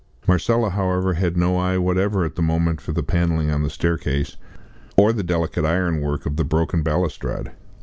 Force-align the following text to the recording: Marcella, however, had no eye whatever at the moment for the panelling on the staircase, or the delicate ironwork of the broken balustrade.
Marcella, 0.27 0.71
however, 0.71 1.13
had 1.13 1.37
no 1.37 1.57
eye 1.59 1.77
whatever 1.77 2.25
at 2.25 2.33
the 2.33 2.41
moment 2.41 2.81
for 2.81 2.91
the 2.91 3.03
panelling 3.03 3.51
on 3.51 3.61
the 3.61 3.69
staircase, 3.69 4.35
or 4.97 5.13
the 5.13 5.21
delicate 5.21 5.63
ironwork 5.63 6.25
of 6.25 6.37
the 6.37 6.43
broken 6.43 6.81
balustrade. 6.81 7.51